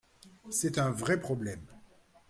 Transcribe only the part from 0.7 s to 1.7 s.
un vrai problème.